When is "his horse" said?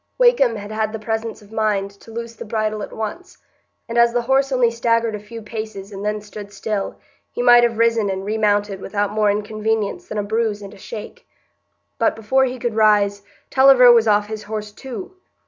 14.25-14.71